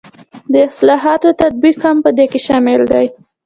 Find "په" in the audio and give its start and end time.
2.05-2.09